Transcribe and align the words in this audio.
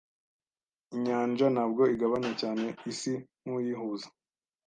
Inyanja 0.95 1.45
ntabwo 1.55 1.81
igabanya 1.93 2.31
cyane 2.41 2.65
isi 2.91 3.13
nkuyihuza. 3.43 4.07